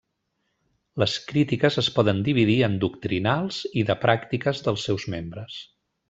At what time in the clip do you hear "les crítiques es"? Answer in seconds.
1.03-1.89